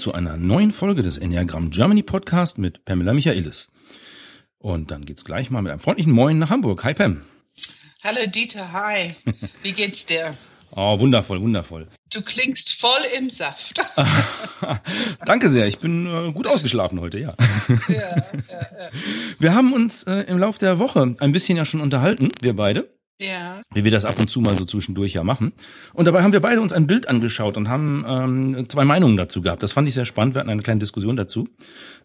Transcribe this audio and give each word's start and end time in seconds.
zu 0.00 0.14
einer 0.14 0.38
neuen 0.38 0.72
Folge 0.72 1.02
des 1.02 1.18
Enneagram 1.18 1.70
Germany 1.70 2.02
Podcast 2.02 2.56
mit 2.56 2.86
Pamela 2.86 3.12
Michaelis. 3.12 3.68
Und 4.56 4.90
dann 4.90 5.04
geht's 5.04 5.26
gleich 5.26 5.50
mal 5.50 5.60
mit 5.60 5.70
einem 5.70 5.80
freundlichen 5.80 6.12
Moin 6.12 6.38
nach 6.38 6.48
Hamburg. 6.48 6.82
Hi 6.84 6.94
Pam. 6.94 7.20
Hallo 8.02 8.20
Dieter, 8.26 8.72
hi. 8.72 9.14
Wie 9.62 9.72
geht's 9.72 10.06
dir? 10.06 10.34
Oh, 10.74 10.98
wundervoll, 10.98 11.42
wundervoll. 11.42 11.86
Du 12.10 12.22
klingst 12.22 12.80
voll 12.80 13.02
im 13.18 13.28
Saft. 13.28 13.78
Danke 15.26 15.50
sehr, 15.50 15.66
ich 15.66 15.80
bin 15.80 16.06
äh, 16.06 16.32
gut 16.32 16.46
ausgeschlafen 16.46 17.00
heute, 17.00 17.18
ja. 17.18 17.36
ja, 17.88 17.94
ja, 17.94 18.32
ja. 18.48 18.90
Wir 19.38 19.54
haben 19.54 19.74
uns 19.74 20.04
äh, 20.04 20.20
im 20.28 20.38
Laufe 20.38 20.60
der 20.60 20.78
Woche 20.78 21.14
ein 21.18 21.32
bisschen 21.32 21.58
ja 21.58 21.66
schon 21.66 21.82
unterhalten, 21.82 22.30
wir 22.40 22.56
beide. 22.56 22.88
Ja. 23.20 23.60
Wie 23.74 23.84
wir 23.84 23.90
das 23.90 24.06
ab 24.06 24.18
und 24.18 24.30
zu 24.30 24.40
mal 24.40 24.56
so 24.56 24.64
zwischendurch 24.64 25.12
ja 25.12 25.22
machen. 25.22 25.52
Und 25.92 26.06
dabei 26.06 26.22
haben 26.22 26.32
wir 26.32 26.40
beide 26.40 26.60
uns 26.60 26.72
ein 26.72 26.86
Bild 26.86 27.06
angeschaut 27.06 27.58
und 27.58 27.68
haben 27.68 28.04
ähm, 28.08 28.68
zwei 28.68 28.84
Meinungen 28.84 29.18
dazu 29.18 29.42
gehabt. 29.42 29.62
Das 29.62 29.72
fand 29.72 29.86
ich 29.86 29.94
sehr 29.94 30.06
spannend. 30.06 30.34
Wir 30.34 30.40
hatten 30.40 30.50
eine 30.50 30.62
kleine 30.62 30.80
Diskussion 30.80 31.16
dazu. 31.16 31.46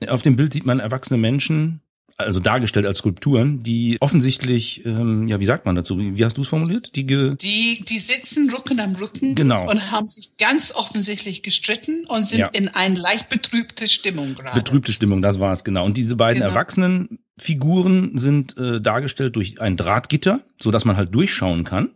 Auf 0.08 0.24
dem 0.24 0.36
Bild 0.36 0.52
sieht 0.52 0.66
man 0.66 0.82
erwachsene 0.82 1.18
Menschen, 1.18 1.80
also 2.18 2.40
dargestellt 2.40 2.86
als 2.86 3.00
Skulpturen, 3.00 3.60
die 3.60 3.98
offensichtlich, 4.00 4.86
ähm, 4.86 5.28
ja, 5.28 5.40
wie 5.40 5.46
sagt 5.46 5.66
man 5.66 5.76
dazu? 5.76 5.98
Wie, 5.98 6.24
hast 6.24 6.38
du 6.38 6.41
es 6.41 6.48
formuliert? 6.48 6.96
Die, 6.96 7.05
ge 7.05 7.36
die, 7.36 7.84
die 7.84 8.00
sitzen 8.00 8.50
Rücken 8.50 8.80
am 8.80 8.96
Rücken 8.96 9.36
genau. 9.36 9.70
und 9.70 9.91
haben 9.91 10.08
sich 10.08 10.38
ganz 10.38 10.74
offensichtlich 10.74 11.44
gestritten 11.44 12.05
und 12.08 12.28
sind 12.28 12.40
ja. 12.40 12.48
in 12.48 12.70
eine 12.70 12.98
leicht 12.98 13.30
betrübte 13.30 13.88
Stimmung 13.88 14.36
gerade. 14.36 14.58
Betrübte 14.58 14.94
Stimmung, 14.94 15.22
das 15.22 15.40
war 15.40 15.52
es 15.52 15.64
genau. 15.64 15.86
Und 15.86 15.98
diese 15.98 16.16
beiden 16.16 16.41
genau. 16.41 16.52
erwachsenen 16.52 17.20
Figuren 17.38 18.18
sind 18.18 18.58
äh, 18.58 18.80
dargestellt 18.80 19.36
durch 19.36 19.60
ein 19.60 19.76
Drahtgitter, 19.76 20.41
so 20.62 20.71
dass 20.71 20.86
man 20.86 20.96
halt 20.96 21.13
durchschauen 21.13 21.66
kann 21.66 21.90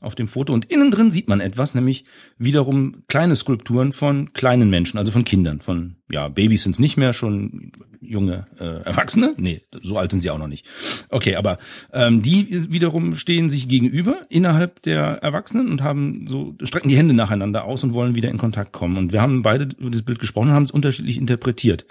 auf 0.00 0.14
dem 0.14 0.28
Foto. 0.28 0.52
Und 0.52 0.66
innen 0.66 0.90
drin 0.90 1.10
sieht 1.10 1.28
man 1.28 1.40
etwas, 1.40 1.74
nämlich 1.74 2.04
wiederum 2.38 3.04
kleine 3.08 3.34
Skulpturen 3.34 3.92
von 3.92 4.32
kleinen 4.32 4.70
Menschen, 4.70 4.98
also 4.98 5.10
von 5.10 5.24
Kindern, 5.24 5.60
von, 5.60 5.96
ja, 6.10 6.28
Babys 6.28 6.62
sind 6.62 6.72
es 6.72 6.78
nicht 6.78 6.96
mehr, 6.96 7.12
schon 7.12 7.72
junge 8.00 8.44
äh, 8.58 8.82
Erwachsene. 8.84 9.34
Nee, 9.38 9.62
so 9.82 9.96
alt 9.96 10.10
sind 10.10 10.20
sie 10.20 10.30
auch 10.30 10.38
noch 10.38 10.46
nicht. 10.46 10.66
Okay, 11.08 11.36
aber 11.36 11.56
ähm, 11.92 12.22
die 12.22 12.70
wiederum 12.70 13.16
stehen 13.16 13.48
sich 13.48 13.68
gegenüber 13.68 14.22
innerhalb 14.28 14.82
der 14.82 15.22
Erwachsenen 15.22 15.70
und 15.70 15.82
haben 15.82 16.26
so, 16.28 16.54
strecken 16.62 16.88
die 16.88 16.96
Hände 16.96 17.14
nacheinander 17.14 17.64
aus 17.64 17.82
und 17.82 17.94
wollen 17.94 18.14
wieder 18.14 18.30
in 18.30 18.38
Kontakt 18.38 18.72
kommen. 18.72 18.96
Und 18.96 19.12
wir 19.12 19.22
haben 19.22 19.42
beide 19.42 19.68
über 19.78 19.90
das 19.90 20.02
Bild 20.02 20.18
gesprochen 20.18 20.48
und 20.48 20.54
haben 20.54 20.64
es 20.64 20.70
unterschiedlich 20.70 21.16
interpretiert. 21.16 21.86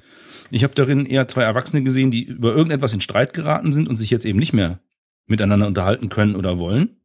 Ich 0.51 0.63
habe 0.63 0.75
darin 0.75 1.05
eher 1.05 1.27
zwei 1.27 1.43
Erwachsene 1.43 1.83
gesehen, 1.83 2.11
die 2.11 2.23
über 2.23 2.53
irgendetwas 2.53 2.93
in 2.93 3.01
Streit 3.01 3.33
geraten 3.33 3.71
sind 3.71 3.87
und 3.87 3.97
sich 3.97 4.11
jetzt 4.11 4.25
eben 4.25 4.39
nicht 4.39 4.53
mehr 4.53 4.79
miteinander 5.25 5.67
unterhalten 5.67 6.09
können 6.09 6.35
oder 6.35 6.59
wollen 6.59 6.97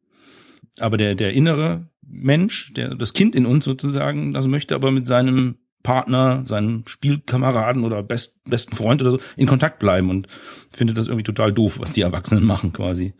aber 0.80 0.96
der, 0.96 1.14
der 1.14 1.32
innere 1.32 1.88
Mensch, 2.06 2.72
der, 2.74 2.94
das 2.94 3.12
Kind 3.12 3.34
in 3.34 3.46
uns 3.46 3.64
sozusagen, 3.64 4.32
das 4.32 4.46
möchte 4.46 4.74
aber 4.74 4.90
mit 4.90 5.06
seinem 5.06 5.58
Partner, 5.82 6.44
seinem 6.44 6.84
Spielkameraden 6.86 7.84
oder 7.84 8.02
best, 8.02 8.42
besten 8.44 8.74
Freund 8.74 9.00
oder 9.00 9.12
so 9.12 9.20
in 9.36 9.46
Kontakt 9.46 9.78
bleiben 9.78 10.10
und 10.10 10.26
findet 10.72 10.96
das 10.96 11.06
irgendwie 11.06 11.24
total 11.24 11.52
doof, 11.52 11.78
was 11.80 11.92
die 11.92 12.02
Erwachsenen 12.02 12.44
machen 12.44 12.72
quasi. 12.72 13.14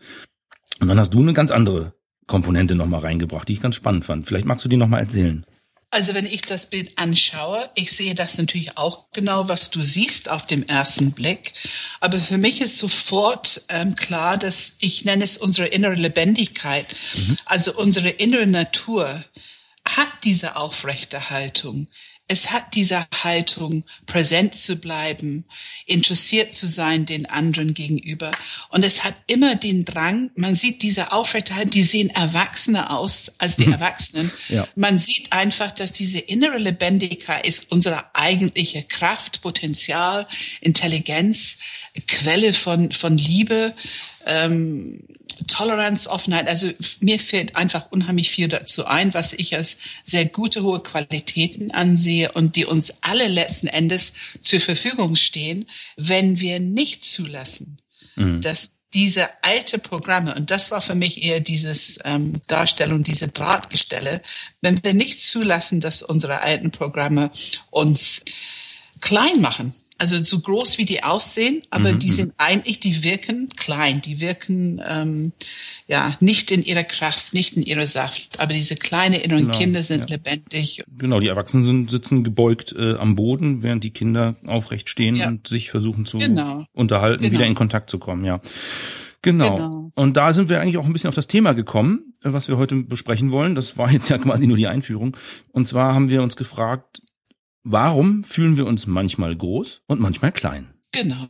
Und 0.79 0.87
dann 0.87 0.99
hast 0.99 1.13
du 1.13 1.19
eine 1.19 1.33
ganz 1.33 1.51
andere 1.51 1.93
Komponente 2.27 2.75
nochmal 2.75 3.01
reingebracht, 3.01 3.47
die 3.47 3.53
ich 3.53 3.61
ganz 3.61 3.75
spannend 3.75 4.05
fand. 4.05 4.25
Vielleicht 4.25 4.45
magst 4.45 4.63
du 4.65 4.69
die 4.69 4.77
nochmal 4.77 5.01
erzählen. 5.01 5.45
Also 5.91 6.13
wenn 6.13 6.27
ich 6.27 6.43
das 6.43 6.67
Bild 6.67 6.99
anschaue, 6.99 7.69
ich 7.73 7.91
sehe 7.91 8.13
das 8.13 8.37
natürlich 8.37 8.77
auch 8.77 9.05
genau, 9.11 9.49
was 9.49 9.71
du 9.71 9.81
siehst 9.81 10.29
auf 10.29 10.45
dem 10.45 10.63
ersten 10.63 11.13
Blick. 11.13 11.53
Aber 11.99 12.19
für 12.19 12.37
mich 12.37 12.61
ist 12.61 12.77
sofort 12.77 13.63
ähm, 13.69 13.95
klar, 13.95 14.37
dass 14.37 14.73
ich 14.79 15.03
nenne 15.05 15.23
es 15.23 15.37
unsere 15.37 15.67
innere 15.67 15.95
Lebendigkeit, 15.95 16.95
mhm. 17.15 17.37
also 17.45 17.75
unsere 17.75 18.09
innere 18.09 18.45
Natur 18.45 19.23
hat 19.83 20.09
diese 20.23 20.55
Aufrechterhaltung 20.55 21.87
es 22.31 22.51
hat 22.51 22.75
diese 22.75 23.07
Haltung, 23.11 23.83
präsent 24.05 24.53
zu 24.53 24.75
bleiben, 24.75 25.45
interessiert 25.87 26.53
zu 26.53 26.67
sein 26.67 27.07
den 27.07 27.25
anderen 27.25 27.73
gegenüber. 27.73 28.31
Und 28.69 28.85
es 28.85 29.03
hat 29.03 29.15
immer 29.25 29.55
den 29.55 29.83
Drang, 29.83 30.29
man 30.35 30.53
sieht 30.53 30.83
diese 30.83 31.11
Aufrechterhaltung, 31.11 31.71
die 31.71 31.83
sehen 31.83 32.11
erwachsener 32.11 32.91
aus 32.91 33.31
als 33.39 33.55
die 33.55 33.65
mhm. 33.65 33.73
Erwachsenen. 33.73 34.31
Ja. 34.47 34.67
Man 34.75 34.99
sieht 34.99 35.33
einfach, 35.33 35.71
dass 35.71 35.91
diese 35.91 36.19
innere 36.19 36.59
Lebendigkeit 36.59 37.47
ist 37.47 37.71
unsere 37.71 38.15
eigentliche 38.15 38.83
Kraft, 38.83 39.41
Potenzial, 39.41 40.27
Intelligenz, 40.61 41.57
Quelle 42.07 42.53
von, 42.53 42.91
von 42.91 43.17
Liebe. 43.17 43.73
Ähm, 44.25 45.03
Toleranz, 45.47 46.07
Offenheit. 46.07 46.47
Also 46.47 46.71
mir 46.99 47.19
fällt 47.19 47.55
einfach 47.55 47.91
unheimlich 47.91 48.29
viel 48.29 48.47
dazu 48.47 48.85
ein, 48.85 49.13
was 49.13 49.33
ich 49.33 49.55
als 49.55 49.77
sehr 50.03 50.25
gute, 50.25 50.63
hohe 50.63 50.81
Qualitäten 50.81 51.71
ansehe 51.71 52.31
und 52.31 52.55
die 52.55 52.65
uns 52.65 52.93
alle 53.01 53.27
letzten 53.27 53.67
Endes 53.67 54.13
zur 54.41 54.59
Verfügung 54.59 55.15
stehen, 55.15 55.67
wenn 55.95 56.39
wir 56.39 56.59
nicht 56.59 57.03
zulassen, 57.03 57.77
mhm. 58.15 58.41
dass 58.41 58.79
diese 58.93 59.29
alte 59.43 59.77
Programme, 59.77 60.33
und 60.35 60.49
das 60.49 60.71
war 60.71 60.81
für 60.81 60.95
mich 60.95 61.23
eher 61.23 61.39
dieses 61.39 61.99
ähm, 62.05 62.41
Darstellung, 62.47 63.03
diese 63.03 63.27
Drahtgestelle, 63.27 64.21
wenn 64.61 64.83
wir 64.83 64.93
nicht 64.95 65.23
zulassen, 65.23 65.79
dass 65.79 66.01
unsere 66.01 66.41
alten 66.41 66.71
Programme 66.71 67.31
uns 67.69 68.23
klein 68.99 69.41
machen, 69.41 69.75
also 69.99 70.23
so 70.23 70.39
groß 70.39 70.77
wie 70.77 70.85
die 70.85 71.03
aussehen, 71.03 71.61
aber 71.69 71.93
mhm. 71.93 71.99
die 71.99 72.07
mhm. 72.07 72.13
sind 72.13 72.33
eigentlich, 72.37 72.79
die 72.79 73.03
wirken 73.03 73.49
klein, 73.49 74.01
die 74.01 74.21
wirken 74.21 74.81
ähm, 74.83 75.33
ja 75.87 76.15
nicht 76.21 76.51
in 76.51 76.63
ihrer 76.63 76.85
Kraft, 76.85 77.33
nicht 77.33 77.57
in 77.57 77.63
ihrer 77.63 77.85
Saft. 77.85 78.39
Aber 78.39 78.53
diese 78.53 78.75
kleinen 78.75 79.15
inneren 79.15 79.47
genau, 79.47 79.57
Kinder 79.57 79.83
sind 79.83 80.09
ja. 80.09 80.15
lebendig. 80.15 80.83
Genau, 80.97 81.19
die 81.19 81.27
Erwachsenen 81.27 81.63
sind, 81.65 81.91
sitzen 81.91 82.23
gebeugt 82.23 82.73
äh, 82.77 82.95
am 82.95 83.15
Boden, 83.15 83.61
während 83.61 83.83
die 83.83 83.91
Kinder 83.91 84.37
aufrecht 84.45 84.89
stehen 84.89 85.15
ja. 85.15 85.27
und 85.27 85.47
sich 85.47 85.69
versuchen 85.69 86.05
zu 86.05 86.17
genau. 86.17 86.65
unterhalten, 86.73 87.23
genau. 87.23 87.33
wieder 87.33 87.45
in 87.45 87.55
Kontakt 87.55 87.89
zu 87.89 87.99
kommen. 87.99 88.23
Ja. 88.23 88.39
Genau. 89.21 89.55
genau. 89.55 89.91
Und 89.95 90.15
da 90.15 90.31
sind 90.31 90.47
wir 90.47 90.61
eigentlich 90.61 90.77
auch 90.77 90.85
ein 90.85 90.93
bisschen 90.93 91.09
auf 91.09 91.15
das 91.15 91.27
Thema 91.27 91.51
gekommen, 91.51 92.13
was 92.21 92.47
wir 92.47 92.57
heute 92.57 92.75
besprechen 92.75 93.31
wollen. 93.31 93.53
Das 93.53 93.77
war 93.77 93.91
jetzt 93.91 94.09
ja 94.09 94.17
quasi 94.19 94.47
nur 94.47 94.55
die 94.55 94.67
Einführung. 94.67 95.17
Und 95.51 95.67
zwar 95.67 95.93
haben 95.93 96.09
wir 96.09 96.23
uns 96.23 96.37
gefragt, 96.37 97.01
Warum 97.71 98.23
fühlen 98.23 98.57
wir 98.57 98.65
uns 98.65 98.87
manchmal 98.87 99.35
groß 99.35 99.81
und 99.85 99.99
manchmal 99.99 100.31
klein? 100.31 100.73
Genau. 100.91 101.27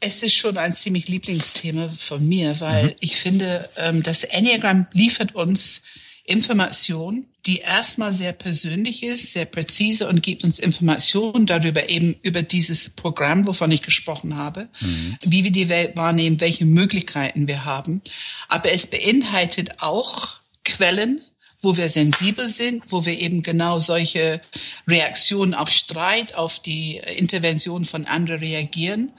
Es 0.00 0.24
ist 0.24 0.34
schon 0.34 0.58
ein 0.58 0.74
ziemlich 0.74 1.06
Lieblingsthema 1.06 1.90
von 1.90 2.26
mir, 2.26 2.58
weil 2.58 2.86
mhm. 2.86 2.94
ich 2.98 3.14
finde, 3.14 3.70
ähm, 3.76 4.02
das 4.02 4.24
Enneagram 4.24 4.88
liefert 4.92 5.36
uns 5.36 5.82
Information, 6.24 7.28
die 7.46 7.58
erstmal 7.58 8.12
sehr 8.12 8.32
persönlich 8.32 9.04
ist, 9.04 9.32
sehr 9.32 9.44
präzise 9.44 10.08
und 10.08 10.24
gibt 10.24 10.42
uns 10.42 10.58
Informationen 10.58 11.46
darüber 11.46 11.88
eben 11.88 12.16
über 12.22 12.42
dieses 12.42 12.88
Programm, 12.88 13.46
wovon 13.46 13.70
ich 13.70 13.82
gesprochen 13.82 14.34
habe, 14.34 14.68
mhm. 14.80 15.18
wie 15.22 15.44
wir 15.44 15.52
die 15.52 15.68
Welt 15.68 15.96
wahrnehmen, 15.96 16.40
welche 16.40 16.64
Möglichkeiten 16.64 17.46
wir 17.46 17.64
haben. 17.64 18.02
Aber 18.48 18.72
es 18.72 18.88
beinhaltet 18.88 19.82
auch 19.82 20.38
Quellen, 20.64 21.20
wo 21.60 21.76
wir 21.76 21.88
sensibel 21.88 22.48
sind, 22.48 22.84
wo 22.88 23.04
wir 23.04 23.18
eben 23.18 23.42
genau 23.42 23.78
solche 23.78 24.40
Reaktionen 24.86 25.54
auf 25.54 25.68
Streit, 25.68 26.34
auf 26.34 26.60
die 26.60 26.96
Intervention 26.96 27.84
von 27.84 28.06
anderen 28.06 28.40
reagieren. 28.40 29.12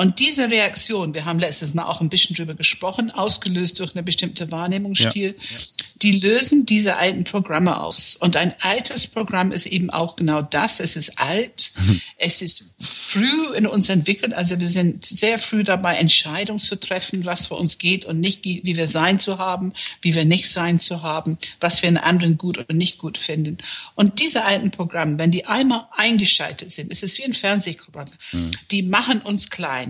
Und 0.00 0.18
diese 0.18 0.50
Reaktion, 0.50 1.12
wir 1.12 1.26
haben 1.26 1.38
letztes 1.38 1.74
Mal 1.74 1.84
auch 1.84 2.00
ein 2.00 2.08
bisschen 2.08 2.34
drüber 2.34 2.54
gesprochen, 2.54 3.10
ausgelöst 3.10 3.80
durch 3.80 3.94
eine 3.94 4.02
bestimmte 4.02 4.50
Wahrnehmungsstil, 4.50 5.36
ja, 5.38 5.58
die 6.00 6.12
lösen 6.12 6.64
diese 6.64 6.96
alten 6.96 7.24
Programme 7.24 7.82
aus. 7.82 8.16
Und 8.16 8.34
ein 8.38 8.54
altes 8.60 9.06
Programm 9.06 9.52
ist 9.52 9.66
eben 9.66 9.90
auch 9.90 10.16
genau 10.16 10.40
das. 10.40 10.80
Es 10.80 10.96
ist 10.96 11.18
alt. 11.18 11.72
Mhm. 11.76 12.00
Es 12.16 12.40
ist 12.40 12.70
früh 12.78 13.54
in 13.54 13.66
uns 13.66 13.90
entwickelt. 13.90 14.32
Also 14.32 14.58
wir 14.58 14.68
sind 14.68 15.04
sehr 15.04 15.38
früh 15.38 15.64
dabei, 15.64 15.96
Entscheidungen 15.96 16.58
zu 16.58 16.76
treffen, 16.76 17.26
was 17.26 17.48
für 17.48 17.56
uns 17.56 17.76
geht 17.76 18.06
und 18.06 18.20
nicht, 18.20 18.42
wie 18.42 18.62
wir 18.64 18.88
sein 18.88 19.20
zu 19.20 19.36
haben, 19.36 19.74
wie 20.00 20.14
wir 20.14 20.24
nicht 20.24 20.48
sein 20.48 20.80
zu 20.80 21.02
haben, 21.02 21.36
was 21.60 21.82
wir 21.82 21.90
in 21.90 21.98
anderen 21.98 22.38
gut 22.38 22.56
oder 22.56 22.72
nicht 22.72 22.96
gut 22.96 23.18
finden. 23.18 23.58
Und 23.96 24.18
diese 24.20 24.46
alten 24.46 24.70
Programme, 24.70 25.18
wenn 25.18 25.30
die 25.30 25.44
einmal 25.44 25.88
eingeschaltet 25.94 26.70
sind, 26.70 26.90
ist 26.90 27.02
es 27.02 27.18
wie 27.18 27.24
ein 27.24 27.34
Fernsehprogramm, 27.34 28.06
mhm. 28.32 28.52
die 28.70 28.82
machen 28.82 29.20
uns 29.20 29.50
klein 29.50 29.89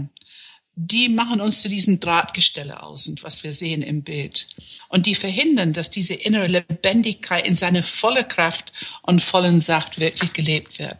die 0.76 1.08
machen 1.10 1.40
uns 1.40 1.60
zu 1.60 1.68
diesen 1.68 2.00
Drahtgestelle 2.00 2.82
aus 2.82 3.06
und 3.06 3.22
was 3.22 3.44
wir 3.44 3.52
sehen 3.52 3.82
im 3.82 4.02
Bild. 4.02 4.46
Und 4.88 5.04
die 5.04 5.14
verhindern, 5.14 5.74
dass 5.74 5.90
diese 5.90 6.14
innere 6.14 6.46
Lebendigkeit 6.46 7.46
in 7.46 7.54
seine 7.54 7.82
volle 7.82 8.24
Kraft 8.24 8.72
und 9.02 9.20
vollen 9.20 9.60
Sacht 9.60 10.00
wirklich 10.00 10.32
gelebt 10.32 10.78
wird. 10.78 10.96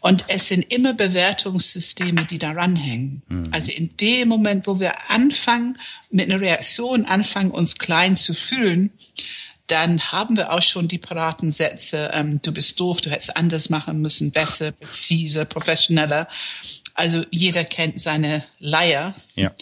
Und 0.00 0.24
es 0.28 0.48
sind 0.48 0.72
immer 0.72 0.92
Bewertungssysteme, 0.92 2.24
die 2.24 2.38
daran 2.38 2.76
hängen. 2.76 3.22
Mhm. 3.28 3.48
Also 3.50 3.72
in 3.72 3.88
dem 4.00 4.28
Moment, 4.28 4.66
wo 4.68 4.78
wir 4.78 5.10
anfangen, 5.10 5.78
mit 6.10 6.30
einer 6.30 6.40
Reaktion 6.40 7.04
anfangen, 7.04 7.50
uns 7.50 7.78
klein 7.78 8.16
zu 8.16 8.32
fühlen, 8.32 8.92
dann 9.66 10.00
haben 10.12 10.36
wir 10.36 10.52
auch 10.52 10.62
schon 10.62 10.86
die 10.86 10.98
paraten 10.98 11.50
Sätze, 11.50 12.10
ähm, 12.12 12.40
du 12.42 12.52
bist 12.52 12.78
doof, 12.78 13.00
du 13.00 13.10
hättest 13.10 13.36
anders 13.36 13.70
machen 13.70 14.00
müssen, 14.00 14.30
besser, 14.30 14.70
präziser, 14.70 15.44
professioneller. 15.44 16.28
Also 16.96 17.22
jeder 17.30 17.64
kennt 17.64 18.00
seine 18.00 18.42
Leier, 18.58 19.14
ja. 19.34 19.52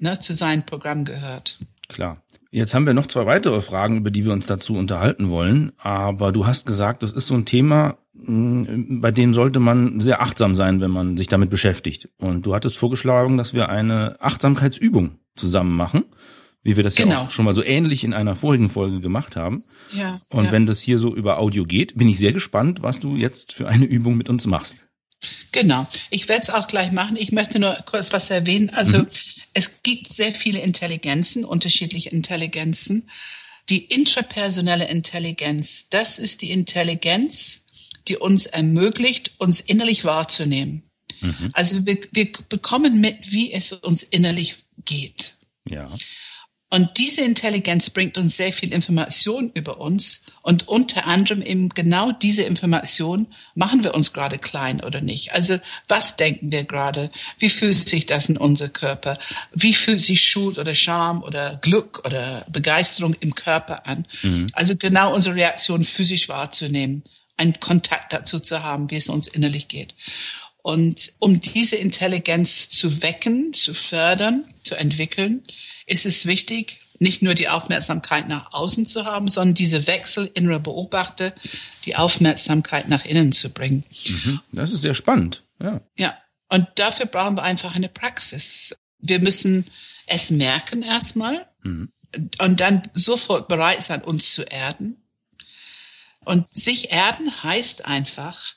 ne, 0.00 0.18
zu 0.18 0.34
seinem 0.34 0.66
Programm 0.66 1.04
gehört. 1.04 1.60
Klar. 1.88 2.20
Jetzt 2.50 2.74
haben 2.74 2.86
wir 2.86 2.94
noch 2.94 3.06
zwei 3.06 3.26
weitere 3.26 3.60
Fragen, 3.60 3.96
über 3.96 4.10
die 4.10 4.24
wir 4.24 4.32
uns 4.32 4.46
dazu 4.46 4.74
unterhalten 4.74 5.30
wollen. 5.30 5.72
Aber 5.78 6.30
du 6.30 6.46
hast 6.46 6.66
gesagt, 6.66 7.02
das 7.02 7.12
ist 7.12 7.26
so 7.26 7.34
ein 7.34 7.46
Thema, 7.46 7.98
bei 8.14 9.10
denen 9.10 9.34
sollte 9.34 9.58
man 9.60 10.00
sehr 10.00 10.22
achtsam 10.22 10.54
sein, 10.54 10.80
wenn 10.80 10.90
man 10.90 11.16
sich 11.16 11.26
damit 11.26 11.50
beschäftigt. 11.50 12.08
Und 12.18 12.46
du 12.46 12.54
hattest 12.54 12.76
vorgeschlagen, 12.76 13.38
dass 13.38 13.54
wir 13.54 13.68
eine 13.68 14.16
Achtsamkeitsübung 14.20 15.18
zusammen 15.34 15.76
machen, 15.76 16.04
wie 16.62 16.76
wir 16.76 16.84
das 16.84 16.94
genau. 16.94 17.10
ja 17.10 17.20
auch 17.22 17.30
schon 17.30 17.44
mal 17.44 17.54
so 17.54 17.64
ähnlich 17.64 18.04
in 18.04 18.14
einer 18.14 18.36
vorigen 18.36 18.68
Folge 18.68 19.00
gemacht 19.00 19.36
haben. 19.36 19.64
Ja. 19.92 20.20
Und 20.30 20.46
ja. 20.46 20.52
wenn 20.52 20.66
das 20.66 20.80
hier 20.80 20.98
so 20.98 21.14
über 21.14 21.38
Audio 21.38 21.64
geht, 21.64 21.96
bin 21.96 22.08
ich 22.08 22.18
sehr 22.18 22.32
gespannt, 22.32 22.82
was 22.82 23.00
du 23.00 23.16
jetzt 23.16 23.52
für 23.52 23.68
eine 23.68 23.84
Übung 23.84 24.16
mit 24.16 24.28
uns 24.28 24.46
machst. 24.46 24.83
Genau. 25.52 25.86
Ich 26.10 26.28
werde 26.28 26.42
es 26.42 26.50
auch 26.50 26.66
gleich 26.66 26.92
machen. 26.92 27.16
Ich 27.16 27.32
möchte 27.32 27.58
nur 27.58 27.74
kurz 27.86 28.12
was 28.12 28.30
erwähnen. 28.30 28.70
Also 28.70 28.98
mhm. 28.98 29.08
es 29.52 29.82
gibt 29.82 30.12
sehr 30.12 30.32
viele 30.32 30.60
Intelligenzen, 30.60 31.44
unterschiedliche 31.44 32.10
Intelligenzen. 32.10 33.08
Die 33.68 33.84
intrapersonelle 33.84 34.88
Intelligenz, 34.88 35.86
das 35.90 36.18
ist 36.18 36.42
die 36.42 36.50
Intelligenz, 36.50 37.64
die 38.08 38.16
uns 38.16 38.46
ermöglicht, 38.46 39.32
uns 39.38 39.60
innerlich 39.60 40.04
wahrzunehmen. 40.04 40.82
Mhm. 41.20 41.50
Also 41.54 41.86
wir, 41.86 41.98
wir 42.12 42.30
bekommen 42.48 43.00
mit, 43.00 43.32
wie 43.32 43.52
es 43.52 43.72
uns 43.72 44.02
innerlich 44.02 44.56
geht. 44.84 45.36
Ja. 45.68 45.90
Und 46.70 46.98
diese 46.98 47.20
Intelligenz 47.20 47.90
bringt 47.90 48.18
uns 48.18 48.36
sehr 48.36 48.52
viel 48.52 48.72
Information 48.72 49.52
über 49.54 49.80
uns 49.80 50.22
und 50.42 50.66
unter 50.66 51.06
anderem 51.06 51.40
eben 51.40 51.68
genau 51.68 52.10
diese 52.10 52.42
Information 52.42 53.28
machen 53.54 53.84
wir 53.84 53.94
uns 53.94 54.12
gerade 54.12 54.38
klein 54.38 54.82
oder 54.82 55.00
nicht. 55.00 55.32
Also 55.32 55.58
was 55.86 56.16
denken 56.16 56.50
wir 56.50 56.64
gerade? 56.64 57.12
Wie 57.38 57.48
fühlt 57.48 57.76
sich 57.76 58.06
das 58.06 58.28
in 58.28 58.36
unser 58.36 58.68
Körper? 58.68 59.18
Wie 59.52 59.72
fühlt 59.72 60.00
sich 60.00 60.22
Schuld 60.22 60.58
oder 60.58 60.74
Scham 60.74 61.22
oder 61.22 61.60
Glück 61.62 62.02
oder 62.04 62.44
Begeisterung 62.50 63.14
im 63.20 63.36
Körper 63.36 63.86
an? 63.86 64.06
Mhm. 64.22 64.48
Also 64.52 64.74
genau 64.74 65.14
unsere 65.14 65.36
Reaktion 65.36 65.84
physisch 65.84 66.28
wahrzunehmen, 66.28 67.04
einen 67.36 67.60
Kontakt 67.60 68.12
dazu 68.12 68.40
zu 68.40 68.64
haben, 68.64 68.90
wie 68.90 68.96
es 68.96 69.08
uns 69.08 69.28
innerlich 69.28 69.68
geht. 69.68 69.94
Und 70.62 71.12
um 71.18 71.40
diese 71.40 71.76
Intelligenz 71.76 72.68
zu 72.70 73.02
wecken, 73.02 73.52
zu 73.52 73.74
fördern, 73.74 74.46
zu 74.64 74.74
entwickeln, 74.74 75.44
ist 75.86 76.06
es 76.06 76.26
wichtig, 76.26 76.80
nicht 76.98 77.22
nur 77.22 77.34
die 77.34 77.48
Aufmerksamkeit 77.48 78.28
nach 78.28 78.52
außen 78.52 78.86
zu 78.86 79.04
haben, 79.04 79.28
sondern 79.28 79.54
diese 79.54 79.86
Wechsel 79.86 80.30
innerer 80.34 80.60
Beobachter, 80.60 81.34
die 81.84 81.96
Aufmerksamkeit 81.96 82.88
nach 82.88 83.04
innen 83.04 83.32
zu 83.32 83.50
bringen. 83.50 83.84
Mhm. 84.06 84.40
Das 84.52 84.72
ist 84.72 84.82
sehr 84.82 84.94
spannend. 84.94 85.42
Ja. 85.60 85.80
Ja. 85.98 86.18
Und 86.48 86.68
dafür 86.76 87.06
brauchen 87.06 87.36
wir 87.36 87.42
einfach 87.42 87.74
eine 87.74 87.88
Praxis. 87.88 88.76
Wir 88.98 89.18
müssen 89.18 89.70
es 90.06 90.30
merken 90.30 90.82
erstmal 90.82 91.46
mhm. 91.62 91.90
und 92.38 92.60
dann 92.60 92.82
sofort 92.94 93.48
bereit 93.48 93.82
sein, 93.82 94.02
uns 94.02 94.34
zu 94.34 94.42
erden. 94.44 95.02
Und 96.24 96.46
sich 96.54 96.90
erden 96.90 97.42
heißt 97.42 97.84
einfach, 97.84 98.54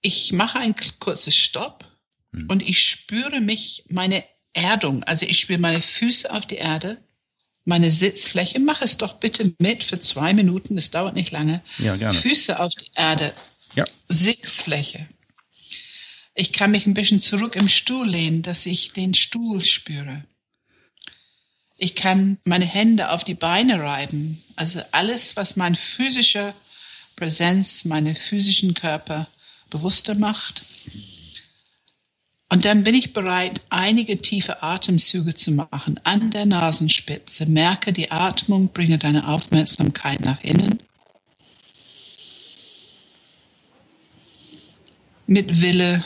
ich 0.00 0.32
mache 0.32 0.58
ein 0.58 0.74
kurzes 1.00 1.34
Stopp 1.34 1.84
mhm. 2.32 2.46
und 2.48 2.68
ich 2.68 2.88
spüre 2.88 3.40
mich, 3.40 3.84
meine 3.88 4.24
Erdung. 4.52 5.04
Also 5.04 5.26
ich 5.26 5.38
spüre 5.38 5.58
meine 5.58 5.82
Füße 5.82 6.32
auf 6.32 6.46
die 6.46 6.56
Erde, 6.56 6.98
meine 7.64 7.90
Sitzfläche. 7.90 8.58
Mach 8.60 8.82
es 8.82 8.96
doch 8.96 9.14
bitte 9.14 9.54
mit 9.58 9.84
für 9.84 9.98
zwei 9.98 10.32
Minuten. 10.32 10.76
Das 10.76 10.90
dauert 10.90 11.14
nicht 11.14 11.30
lange. 11.32 11.62
Ja, 11.78 11.96
gerne. 11.96 12.18
Füße 12.18 12.58
auf 12.58 12.74
die 12.74 12.90
Erde. 12.94 13.34
Ja. 13.74 13.84
Sitzfläche. 14.08 15.06
Ich 16.34 16.52
kann 16.52 16.70
mich 16.70 16.86
ein 16.86 16.94
bisschen 16.94 17.20
zurück 17.20 17.56
im 17.56 17.68
Stuhl 17.68 18.08
lehnen, 18.08 18.42
dass 18.42 18.64
ich 18.64 18.92
den 18.92 19.14
Stuhl 19.14 19.64
spüre. 19.64 20.24
Ich 21.76 21.94
kann 21.94 22.38
meine 22.44 22.64
Hände 22.64 23.10
auf 23.10 23.24
die 23.24 23.34
Beine 23.34 23.80
reiben. 23.80 24.42
Also 24.56 24.82
alles, 24.90 25.36
was 25.36 25.56
mein 25.56 25.74
physischer 25.74 26.54
Präsenz, 27.16 27.84
meine 27.84 28.14
physischen 28.14 28.74
Körper 28.74 29.28
bewusster 29.70 30.14
macht. 30.14 30.64
Und 32.50 32.64
dann 32.64 32.82
bin 32.82 32.94
ich 32.94 33.12
bereit, 33.12 33.60
einige 33.68 34.16
tiefe 34.16 34.62
Atemzüge 34.62 35.34
zu 35.34 35.52
machen 35.52 36.00
an 36.04 36.30
der 36.30 36.46
Nasenspitze. 36.46 37.44
Merke 37.44 37.92
die 37.92 38.10
Atmung, 38.10 38.68
bringe 38.68 38.98
deine 38.98 39.28
Aufmerksamkeit 39.28 40.20
nach 40.20 40.42
innen. 40.42 40.78
Mit 45.26 45.60
Wille 45.60 46.02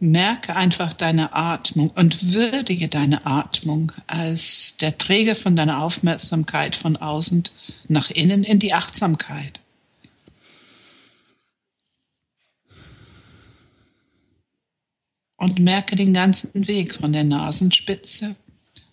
merke 0.00 0.56
einfach 0.56 0.94
deine 0.94 1.32
Atmung 1.32 1.90
und 1.90 2.32
würdige 2.32 2.88
deine 2.88 3.24
Atmung 3.24 3.92
als 4.08 4.74
der 4.80 4.98
Träger 4.98 5.36
von 5.36 5.54
deiner 5.54 5.80
Aufmerksamkeit 5.82 6.74
von 6.74 6.96
außen 6.96 7.44
nach 7.86 8.10
innen 8.10 8.42
in 8.42 8.58
die 8.58 8.74
Achtsamkeit. 8.74 9.60
Und 15.40 15.58
merke 15.58 15.96
den 15.96 16.12
ganzen 16.12 16.50
Weg 16.68 16.94
von 16.96 17.14
der 17.14 17.24
Nasenspitze 17.24 18.36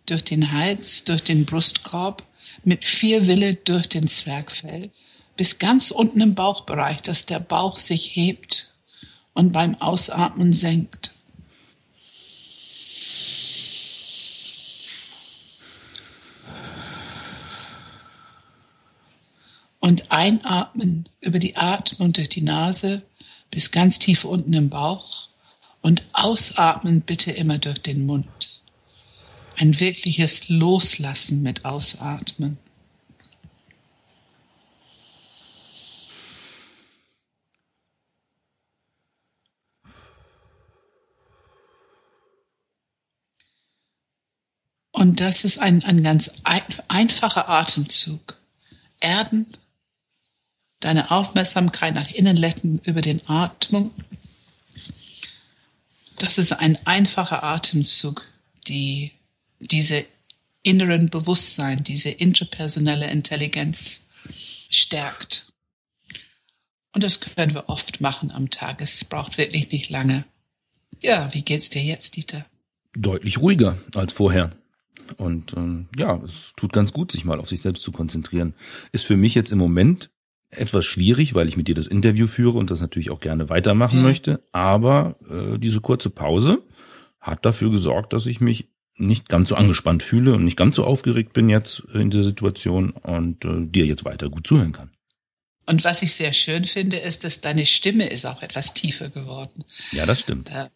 durch 0.05 0.23
den 0.23 0.53
Hals, 0.53 1.03
durch 1.03 1.21
den 1.21 1.45
Brustkorb, 1.45 2.23
mit 2.63 2.85
viel 2.85 3.27
Wille 3.27 3.55
durch 3.55 3.89
den 3.89 4.07
Zwergfell, 4.07 4.89
bis 5.35 5.59
ganz 5.59 5.91
unten 5.91 6.21
im 6.21 6.35
Bauchbereich, 6.35 7.01
dass 7.01 7.25
der 7.25 7.41
Bauch 7.41 7.77
sich 7.77 8.15
hebt 8.15 8.73
und 9.33 9.51
beim 9.51 9.75
Ausatmen 9.75 10.53
senkt. 10.53 11.11
Und 19.81 20.11
einatmen 20.11 21.09
über 21.19 21.39
die 21.39 21.57
Atmung 21.57 22.13
durch 22.13 22.29
die 22.29 22.41
Nase 22.41 23.01
bis 23.51 23.71
ganz 23.71 23.99
tief 23.99 24.23
unten 24.23 24.53
im 24.53 24.69
Bauch 24.69 25.27
und 25.87 26.03
ausatmen 26.11 26.99
bitte 26.99 27.31
immer 27.31 27.59
durch 27.59 27.79
den 27.79 28.05
Mund. 28.05 28.61
Ein 29.57 29.79
wirkliches 29.79 30.49
Loslassen 30.49 31.41
mit 31.41 31.63
Ausatmen. 31.63 32.57
Und 44.91 45.21
das 45.21 45.45
ist 45.45 45.57
ein, 45.59 45.85
ein 45.85 46.03
ganz 46.03 46.29
ein, 46.43 46.63
einfacher 46.89 47.47
Atemzug. 47.47 48.37
Erden, 48.99 49.47
deine 50.81 51.11
Aufmerksamkeit 51.11 51.93
nach 51.95 52.09
innen 52.09 52.35
letten 52.35 52.81
über 52.83 52.99
den 52.99 53.25
Atmung 53.29 53.91
das 56.17 56.37
ist 56.37 56.53
ein 56.53 56.77
einfacher 56.85 57.43
Atemzug, 57.43 58.25
die 58.67 59.11
diese 59.59 60.05
inneren 60.63 61.09
Bewusstsein, 61.09 61.83
diese 61.83 62.09
interpersonelle 62.09 63.09
Intelligenz 63.09 64.01
stärkt. 64.69 65.47
Und 66.93 67.03
das 67.03 67.19
können 67.19 67.53
wir 67.53 67.69
oft 67.69 68.01
machen 68.01 68.31
am 68.31 68.49
Tag. 68.49 68.81
Es 68.81 69.05
braucht 69.05 69.37
wirklich 69.37 69.71
nicht 69.71 69.89
lange. 69.89 70.25
Ja, 70.99 71.33
wie 71.33 71.43
geht's 71.43 71.69
dir 71.69 71.81
jetzt, 71.81 72.15
Dieter? 72.15 72.45
Deutlich 72.93 73.37
ruhiger 73.39 73.77
als 73.95 74.13
vorher. 74.13 74.51
Und 75.17 75.53
ähm, 75.53 75.87
ja, 75.95 76.17
es 76.23 76.51
tut 76.57 76.73
ganz 76.73 76.91
gut, 76.91 77.11
sich 77.11 77.23
mal 77.23 77.39
auf 77.39 77.47
sich 77.47 77.61
selbst 77.61 77.83
zu 77.83 77.91
konzentrieren. 77.91 78.55
Ist 78.91 79.05
für 79.05 79.15
mich 79.15 79.35
jetzt 79.35 79.51
im 79.51 79.59
Moment 79.59 80.09
etwas 80.49 80.85
schwierig, 80.85 81.35
weil 81.35 81.47
ich 81.47 81.57
mit 81.57 81.67
dir 81.67 81.75
das 81.75 81.87
Interview 81.87 82.27
führe 82.27 82.57
und 82.57 82.71
das 82.71 82.81
natürlich 82.81 83.09
auch 83.09 83.19
gerne 83.19 83.49
weitermachen 83.49 84.01
möchte. 84.01 84.41
Aber 84.51 85.17
äh, 85.29 85.57
diese 85.57 85.81
kurze 85.81 86.09
Pause 86.09 86.63
hat 87.19 87.45
dafür 87.45 87.69
gesorgt, 87.71 88.13
dass 88.13 88.25
ich 88.25 88.39
mich 88.39 88.69
nicht 88.95 89.29
ganz 89.29 89.49
so 89.49 89.55
angespannt 89.55 90.03
fühle 90.03 90.33
und 90.33 90.43
nicht 90.43 90.57
ganz 90.57 90.75
so 90.75 90.83
aufgeregt 90.83 91.33
bin 91.33 91.49
jetzt 91.49 91.83
in 91.93 92.09
der 92.09 92.23
Situation 92.23 92.91
und 92.91 93.45
äh, 93.45 93.65
dir 93.65 93.85
jetzt 93.85 94.05
weiter 94.05 94.29
gut 94.29 94.47
zuhören 94.47 94.71
kann. 94.71 94.91
Und 95.65 95.83
was 95.83 96.01
ich 96.01 96.13
sehr 96.13 96.31
schön 96.31 96.63
finde, 96.63 96.97
ist, 96.97 97.25
dass 97.25 97.41
deine 97.41 97.65
Stimme 97.65 98.07
ist 98.07 98.25
auch 98.25 98.41
etwas 98.41 98.73
tiefer 98.73 99.09
geworden. 99.09 99.65
Ja, 99.91 100.05
das 100.05 100.21
stimmt. 100.21 100.49
Da, 100.49 100.69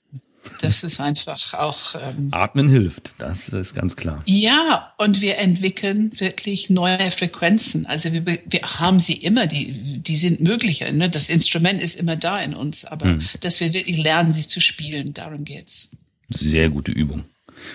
das 0.62 0.84
ist 0.84 1.00
einfach 1.00 1.54
auch. 1.54 1.96
Ähm, 1.96 2.30
Atmen 2.32 2.68
hilft, 2.68 3.14
das 3.18 3.50
ist 3.50 3.76
ganz 3.76 3.96
klar. 3.96 4.24
Ja, 4.26 4.94
und 4.98 5.22
wir 5.22 5.38
entwickeln 5.38 6.12
wirklich 6.18 6.70
neue 6.70 7.12
Frequenzen. 7.12 7.86
Also 7.86 8.12
wir, 8.12 8.26
wir 8.26 8.62
haben 8.62 9.00
sie 9.00 9.14
immer, 9.14 9.48
die, 9.48 10.00
die 10.00 10.16
sind 10.16 10.42
möglicher. 10.42 10.92
Ne? 10.92 11.10
Das 11.10 11.30
Instrument 11.30 11.82
ist 11.82 12.00
immer 12.00 12.16
da 12.16 12.40
in 12.40 12.54
uns, 12.54 12.86
aber 12.86 13.06
hm. 13.06 13.22
dass 13.42 13.60
wir 13.60 13.74
wirklich 13.74 13.98
lernen, 13.98 14.34
sie 14.34 14.48
zu 14.48 14.60
spielen, 14.60 15.14
darum 15.14 15.46
geht's. 15.46 15.90
Sehr 16.30 16.70
gute 16.70 16.92
Übung. 16.92 17.26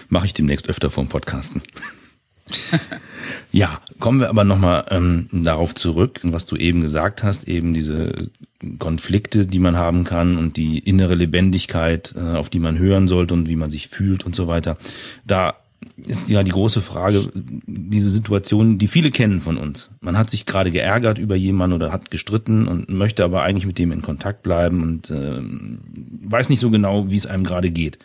Mache 0.08 0.26
ich 0.26 0.34
demnächst 0.34 0.68
öfter 0.68 0.90
vom 0.90 1.08
Podcasten. 1.08 1.62
ja, 3.52 3.80
kommen 3.98 4.20
wir 4.20 4.28
aber 4.28 4.44
nochmal 4.44 4.84
ähm, 4.90 5.28
darauf 5.32 5.74
zurück, 5.74 6.20
was 6.22 6.46
du 6.46 6.56
eben 6.56 6.80
gesagt 6.80 7.22
hast, 7.22 7.48
eben 7.48 7.74
diese 7.74 8.30
Konflikte, 8.78 9.46
die 9.46 9.58
man 9.58 9.76
haben 9.76 10.04
kann 10.04 10.36
und 10.38 10.56
die 10.56 10.78
innere 10.78 11.14
Lebendigkeit, 11.14 12.14
äh, 12.16 12.36
auf 12.36 12.50
die 12.50 12.60
man 12.60 12.78
hören 12.78 13.08
sollte 13.08 13.34
und 13.34 13.48
wie 13.48 13.56
man 13.56 13.70
sich 13.70 13.88
fühlt 13.88 14.24
und 14.24 14.34
so 14.34 14.46
weiter. 14.46 14.76
Da 15.24 15.54
ist 15.96 16.28
ja 16.28 16.42
die 16.42 16.50
große 16.50 16.80
Frage, 16.80 17.30
diese 17.34 18.10
Situation, 18.10 18.78
die 18.78 18.88
viele 18.88 19.10
kennen 19.10 19.40
von 19.40 19.56
uns. 19.56 19.90
Man 20.00 20.16
hat 20.16 20.30
sich 20.30 20.46
gerade 20.46 20.70
geärgert 20.70 21.18
über 21.18 21.36
jemanden 21.36 21.74
oder 21.74 21.92
hat 21.92 22.10
gestritten 22.10 22.68
und 22.68 22.88
möchte 22.90 23.24
aber 23.24 23.42
eigentlich 23.42 23.66
mit 23.66 23.78
dem 23.78 23.92
in 23.92 24.02
Kontakt 24.02 24.42
bleiben 24.42 24.82
und 24.82 25.10
äh, 25.10 25.40
weiß 26.28 26.48
nicht 26.48 26.60
so 26.60 26.70
genau, 26.70 27.10
wie 27.10 27.16
es 27.16 27.26
einem 27.26 27.44
gerade 27.44 27.70
geht. 27.70 27.98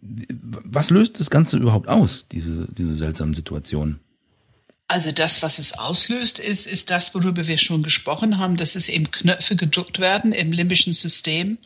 Was 0.00 0.90
löst 0.90 1.18
das 1.18 1.30
Ganze 1.30 1.58
überhaupt 1.58 1.88
aus, 1.88 2.26
diese, 2.30 2.68
diese 2.72 2.94
seltsamen 2.94 3.34
Situationen? 3.34 4.00
Also 4.90 5.12
das, 5.12 5.40
was 5.40 5.60
es 5.60 5.72
auslöst, 5.72 6.40
ist, 6.40 6.66
ist 6.66 6.90
das, 6.90 7.14
worüber 7.14 7.46
wir 7.46 7.58
schon 7.58 7.84
gesprochen 7.84 8.38
haben, 8.38 8.56
dass 8.56 8.74
es 8.74 8.88
eben 8.88 9.08
Knöpfe 9.12 9.54
gedrückt 9.54 10.00
werden 10.00 10.32
im 10.32 10.50
limbischen 10.50 10.92
System 10.92 11.58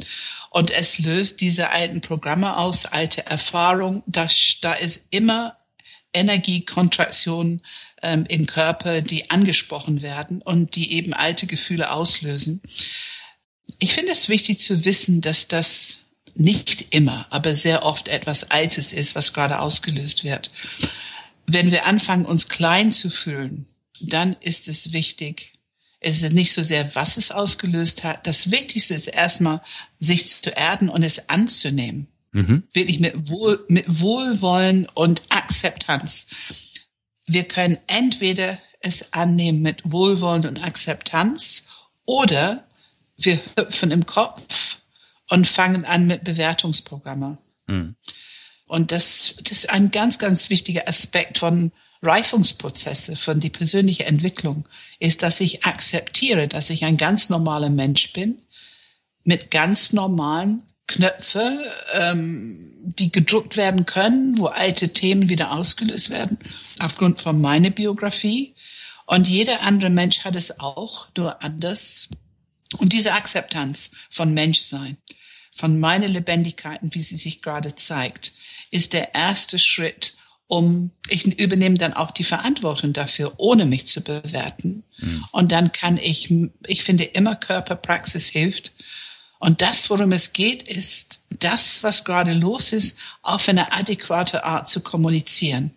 und 0.51 0.71
es 0.71 0.99
löst 0.99 1.41
diese 1.41 1.71
alten 1.71 2.03
Programme 2.03 2.59
aus, 2.59 2.85
alte 2.85 3.25
Erfahrung. 3.25 4.03
Da, 4.07 4.27
da 4.61 4.75
ist 4.75 5.01
immer 5.09 5.57
Energiekontraktion 6.13 7.63
ähm, 8.03 8.27
im 8.29 8.45
Körper, 8.45 9.01
die 9.01 9.31
angesprochen 9.31 10.03
werden 10.03 10.43
und 10.43 10.77
die 10.77 10.93
eben 10.93 11.15
alte 11.15 11.47
Gefühle 11.47 11.93
auslösen. 11.93 12.61
Ich 13.79 13.95
finde 13.95 14.13
es 14.13 14.29
wichtig 14.29 14.61
zu 14.61 14.85
wissen, 14.85 15.23
dass 15.23 15.49
das 15.49 16.01
nicht 16.35 16.95
immer, 16.95 17.27
aber 17.31 17.55
sehr 17.55 17.85
oft 17.85 18.09
etwas 18.09 18.51
Altes 18.51 18.93
ist, 18.93 19.15
was 19.15 19.33
gerade 19.33 19.61
ausgelöst 19.61 20.25
wird 20.25 20.51
wenn 21.47 21.71
wir 21.71 21.87
anfangen, 21.87 22.25
uns 22.25 22.49
klein 22.49 22.93
zu 22.93 23.11
fühlen, 23.11 23.67
dann 24.01 24.35
ist 24.41 24.69
es 24.69 24.93
wichtig, 24.93 25.53
es 26.01 26.23
ist 26.23 26.33
nicht 26.33 26.53
so 26.53 26.63
sehr, 26.63 26.95
was 26.95 27.17
es 27.17 27.31
ausgelöst 27.31 28.05
hat. 28.05 28.27
Das 28.27 28.51
Wichtigste 28.51 28.93
ist 28.93 29.07
erstmal, 29.07 29.63
sich 29.99 30.27
zu 30.27 30.51
erden 30.51 30.91
und 30.91 31.03
es 31.03 31.31
anzunehmen. 31.31 32.09
Mhm. 32.33 32.65
Wirklich 32.75 33.01
mit, 33.01 33.31
Wohl, 33.31 33.65
mit 33.69 33.87
Wohlwollen 33.89 34.87
und 34.93 35.23
Akzeptanz. 35.31 36.27
Wir 37.27 37.45
können 37.45 37.79
entweder 37.87 38.59
es 38.81 39.15
annehmen 39.15 39.63
mit 39.63 39.81
Wohlwollen 39.85 40.45
und 40.45 40.63
Akzeptanz 40.63 41.63
oder 42.05 42.67
wir 43.17 43.41
hüpfen 43.57 43.91
im 43.91 44.05
Kopf 44.05 44.79
und 45.31 45.47
fangen 45.47 45.87
an 45.87 46.07
mit 46.07 46.23
Bewertungsprogramme. 46.23 47.39
Mhm. 47.67 47.97
Und 48.67 48.93
das, 48.93 49.35
das 49.43 49.59
ist 49.59 49.71
ein 49.71 49.91
ganz, 49.91 50.19
ganz 50.19 50.51
wichtiger 50.51 50.89
Aspekt 50.89 51.39
von 51.39 51.73
Reifungsprozesse, 52.03 53.17
von 53.17 53.41
die 53.41 53.51
persönliche 53.51 54.07
Entwicklung, 54.07 54.69
ist, 54.99 55.23
dass 55.23 55.41
ich 55.41 55.65
akzeptiere, 55.65 56.49
dass 56.49 56.71
ich 56.71 56.85
ein 56.85 56.97
ganz 56.97 57.29
normaler 57.29 57.71
Mensch 57.71 58.13
bin, 58.13 58.43
mit 59.25 59.51
ganz 59.51 59.93
normalen 59.93 60.63
Knöpfe, 60.87 61.65
ähm, 61.95 62.73
die 62.83 63.11
gedruckt 63.11 63.57
werden 63.57 63.87
können, 63.87 64.37
wo 64.37 64.47
alte 64.47 64.93
Themen 64.93 65.31
wieder 65.31 65.53
ausgelöst 65.53 66.11
werden, 66.11 66.39
aufgrund 66.79 67.23
von 67.23 67.41
meiner 67.41 67.71
Biografie. 67.71 68.55
Und 69.07 69.27
jeder 69.27 69.63
andere 69.63 69.91
Mensch 69.91 70.21
hat 70.21 70.37
es 70.37 70.61
auch, 70.61 71.09
nur 71.17 71.43
anders. 71.43 72.09
Und 72.77 72.93
diese 72.93 73.13
Akzeptanz 73.13 73.91
von 74.11 74.35
Menschsein, 74.35 74.99
von 75.55 75.79
meiner 75.79 76.09
Lebendigkeit 76.09 76.83
und 76.83 76.95
wie 76.95 77.01
sie 77.01 77.17
sich 77.17 77.43
gerade 77.43 77.75
zeigt, 77.75 78.33
ist 78.71 78.93
der 78.93 79.15
erste 79.15 79.59
Schritt, 79.59 80.15
um, 80.47 80.91
ich 81.09 81.25
übernehme 81.41 81.77
dann 81.77 81.95
auch 81.95 82.11
die 82.11 82.25
Verantwortung 82.25 82.93
dafür, 82.93 83.35
ohne 83.39 83.67
mich 83.67 83.87
zu 83.87 84.03
bewerten. 84.03 84.85
Mhm. 84.99 85.25
Und 85.33 85.53
dann 85.53 85.73
kann 85.73 85.97
ich, 85.97 86.33
ich 86.67 86.85
finde 86.85 87.05
immer 87.05 87.35
Körperpraxis 87.35 88.29
hilft. 88.29 88.73
Und 89.39 89.63
das, 89.63 89.89
worum 89.91 90.13
es 90.13 90.33
geht, 90.33 90.63
ist 90.63 91.25
das, 91.31 91.83
was 91.83 92.05
gerade 92.05 92.33
los 92.33 92.73
ist, 92.73 92.97
auf 93.23 93.49
eine 93.49 93.73
adäquate 93.73 94.45
Art 94.45 94.69
zu 94.69 94.81
kommunizieren. 94.81 95.73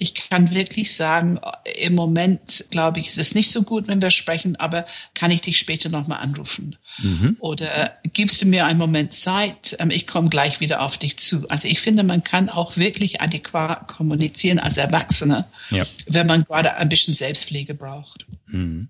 Ich 0.00 0.14
kann 0.14 0.52
wirklich 0.52 0.94
sagen, 0.94 1.40
im 1.80 1.94
Moment 1.94 2.66
glaube 2.70 3.00
ich, 3.00 3.08
ist 3.08 3.18
es 3.18 3.34
nicht 3.34 3.50
so 3.50 3.62
gut, 3.62 3.88
wenn 3.88 4.00
wir 4.00 4.10
sprechen, 4.10 4.56
aber 4.56 4.86
kann 5.14 5.30
ich 5.30 5.40
dich 5.40 5.58
später 5.58 5.88
nochmal 5.88 6.20
anrufen? 6.20 6.76
Mhm. 6.98 7.36
Oder 7.40 7.98
gibst 8.12 8.40
du 8.40 8.46
mir 8.46 8.66
einen 8.66 8.78
Moment 8.78 9.12
Zeit? 9.12 9.76
Ähm, 9.80 9.90
ich 9.90 10.06
komme 10.06 10.28
gleich 10.28 10.60
wieder 10.60 10.82
auf 10.82 10.98
dich 10.98 11.16
zu. 11.18 11.48
Also 11.48 11.68
ich 11.68 11.80
finde, 11.80 12.04
man 12.04 12.22
kann 12.22 12.48
auch 12.48 12.76
wirklich 12.76 13.20
adäquat 13.20 13.88
kommunizieren 13.88 14.58
als 14.58 14.76
Erwachsener, 14.76 15.48
ja. 15.70 15.84
wenn 16.06 16.26
man 16.26 16.44
gerade 16.44 16.76
ein 16.76 16.88
bisschen 16.88 17.14
Selbstpflege 17.14 17.74
braucht. 17.74 18.26
Mhm. 18.46 18.88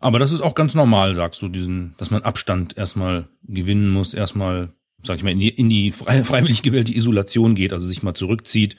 Aber 0.00 0.18
das 0.18 0.32
ist 0.32 0.40
auch 0.40 0.54
ganz 0.54 0.74
normal, 0.74 1.14
sagst 1.14 1.42
du, 1.42 1.48
diesen, 1.48 1.94
dass 1.98 2.10
man 2.10 2.22
Abstand 2.22 2.76
erstmal 2.76 3.28
gewinnen 3.42 3.90
muss, 3.90 4.14
erstmal, 4.14 4.72
sag 5.02 5.16
ich 5.16 5.22
mal, 5.22 5.32
in 5.32 5.40
die, 5.40 5.48
in 5.48 5.68
die 5.68 5.90
freiwillig 5.90 6.62
gewählte 6.62 6.94
Isolation 6.94 7.54
geht, 7.54 7.72
also 7.72 7.86
sich 7.86 8.02
mal 8.02 8.14
zurückzieht 8.14 8.76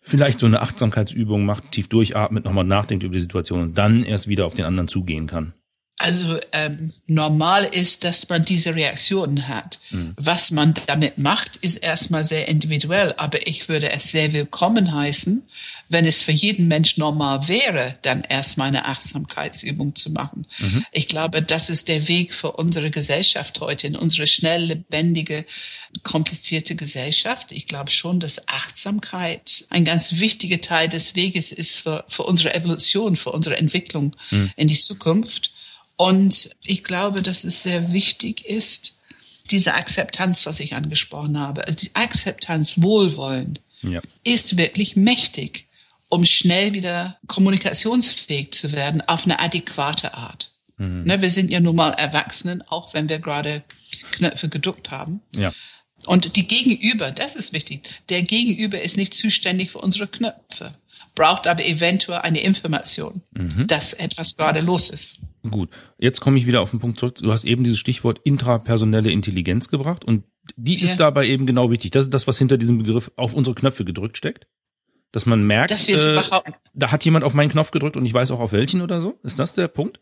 vielleicht 0.00 0.40
so 0.40 0.46
eine 0.46 0.60
Achtsamkeitsübung 0.60 1.44
macht, 1.44 1.72
tief 1.72 1.88
durchatmet, 1.88 2.44
nochmal 2.44 2.64
nachdenkt 2.64 3.04
über 3.04 3.14
die 3.14 3.20
Situation 3.20 3.62
und 3.62 3.78
dann 3.78 4.02
erst 4.02 4.28
wieder 4.28 4.46
auf 4.46 4.54
den 4.54 4.64
anderen 4.64 4.88
zugehen 4.88 5.26
kann. 5.26 5.52
Also 6.00 6.38
ähm, 6.52 6.94
normal 7.06 7.64
ist, 7.64 8.04
dass 8.04 8.26
man 8.26 8.42
diese 8.42 8.74
Reaktionen 8.74 9.48
hat. 9.48 9.78
Mhm. 9.90 10.14
Was 10.16 10.50
man 10.50 10.72
damit 10.86 11.18
macht, 11.18 11.58
ist 11.58 11.76
erstmal 11.76 12.24
sehr 12.24 12.48
individuell, 12.48 13.12
aber 13.18 13.46
ich 13.46 13.68
würde 13.68 13.90
es 13.90 14.10
sehr 14.10 14.32
willkommen 14.32 14.94
heißen, 14.94 15.42
wenn 15.90 16.06
es 16.06 16.22
für 16.22 16.32
jeden 16.32 16.68
Mensch 16.68 16.96
normal 16.96 17.48
wäre, 17.48 17.98
dann 18.00 18.22
erstmal 18.22 18.68
eine 18.68 18.86
Achtsamkeitsübung 18.86 19.94
zu 19.94 20.10
machen. 20.10 20.46
Mhm. 20.58 20.86
Ich 20.90 21.06
glaube, 21.06 21.42
das 21.42 21.68
ist 21.68 21.88
der 21.88 22.08
Weg 22.08 22.32
für 22.32 22.52
unsere 22.52 22.90
Gesellschaft 22.90 23.60
heute, 23.60 23.86
in 23.86 23.96
unsere 23.96 24.26
schnell 24.26 24.64
lebendige, 24.64 25.44
komplizierte 26.02 26.76
Gesellschaft. 26.76 27.52
Ich 27.52 27.66
glaube 27.66 27.90
schon, 27.90 28.20
dass 28.20 28.48
Achtsamkeit 28.48 29.66
ein 29.68 29.84
ganz 29.84 30.18
wichtiger 30.18 30.62
Teil 30.62 30.88
des 30.88 31.14
Weges 31.14 31.52
ist 31.52 31.80
für, 31.80 32.06
für 32.08 32.22
unsere 32.22 32.54
Evolution, 32.54 33.16
für 33.16 33.32
unsere 33.32 33.58
Entwicklung 33.58 34.16
mhm. 34.30 34.50
in 34.56 34.68
die 34.68 34.80
Zukunft. 34.80 35.52
Und 36.00 36.56
ich 36.64 36.82
glaube, 36.82 37.20
dass 37.20 37.44
es 37.44 37.62
sehr 37.62 37.92
wichtig 37.92 38.46
ist, 38.46 38.94
diese 39.50 39.74
Akzeptanz, 39.74 40.46
was 40.46 40.58
ich 40.58 40.74
angesprochen 40.74 41.38
habe, 41.38 41.66
also 41.66 41.76
die 41.76 41.94
Akzeptanz, 41.94 42.80
Wohlwollen, 42.80 43.58
ja. 43.82 44.00
ist 44.24 44.56
wirklich 44.56 44.96
mächtig, 44.96 45.66
um 46.08 46.24
schnell 46.24 46.72
wieder 46.72 47.18
kommunikationsfähig 47.26 48.52
zu 48.52 48.72
werden 48.72 49.02
auf 49.02 49.24
eine 49.24 49.40
adäquate 49.40 50.14
Art. 50.14 50.50
Mhm. 50.78 51.04
Ne, 51.04 51.20
wir 51.20 51.28
sind 51.28 51.50
ja 51.50 51.60
nun 51.60 51.76
mal 51.76 51.90
Erwachsenen, 51.90 52.62
auch 52.62 52.94
wenn 52.94 53.10
wir 53.10 53.18
gerade 53.18 53.62
Knöpfe 54.12 54.48
gedruckt 54.48 54.90
haben. 54.90 55.20
Ja. 55.36 55.52
Und 56.06 56.34
die 56.36 56.48
Gegenüber, 56.48 57.10
das 57.10 57.36
ist 57.36 57.52
wichtig. 57.52 57.90
Der 58.08 58.22
Gegenüber 58.22 58.80
ist 58.80 58.96
nicht 58.96 59.12
zuständig 59.12 59.72
für 59.72 59.80
unsere 59.80 60.08
Knöpfe, 60.08 60.74
braucht 61.20 61.46
aber 61.46 61.66
eventuell 61.66 62.20
eine 62.20 62.42
Information, 62.42 63.20
mhm. 63.32 63.66
dass 63.66 63.92
etwas 63.92 64.36
gerade 64.36 64.62
los 64.62 64.88
ist. 64.88 65.18
Gut, 65.48 65.68
jetzt 65.98 66.20
komme 66.20 66.38
ich 66.38 66.46
wieder 66.46 66.62
auf 66.62 66.70
den 66.70 66.80
Punkt 66.80 66.98
zurück. 66.98 67.16
Du 67.16 67.30
hast 67.30 67.44
eben 67.44 67.62
dieses 67.62 67.78
Stichwort 67.78 68.20
intrapersonelle 68.24 69.10
Intelligenz 69.10 69.68
gebracht 69.68 70.02
und 70.02 70.24
die 70.56 70.78
ja. 70.78 70.86
ist 70.86 70.96
dabei 70.98 71.26
eben 71.26 71.44
genau 71.44 71.70
wichtig. 71.70 71.90
Das 71.90 72.04
ist 72.04 72.14
das, 72.14 72.26
was 72.26 72.38
hinter 72.38 72.56
diesem 72.56 72.78
Begriff 72.78 73.10
auf 73.16 73.34
unsere 73.34 73.54
Knöpfe 73.54 73.84
gedrückt 73.84 74.16
steckt. 74.16 74.46
Dass 75.12 75.26
man 75.26 75.46
merkt, 75.46 75.72
Dass 75.72 75.88
äh, 75.88 76.22
da 76.72 76.90
hat 76.90 77.04
jemand 77.04 77.24
auf 77.24 77.34
meinen 77.34 77.50
Knopf 77.50 77.70
gedrückt 77.70 77.96
und 77.96 78.06
ich 78.06 78.14
weiß 78.14 78.30
auch 78.30 78.40
auf 78.40 78.52
welchen 78.52 78.80
oder 78.80 79.02
so. 79.02 79.18
Ist 79.22 79.38
das 79.38 79.52
der 79.52 79.68
Punkt? 79.68 80.00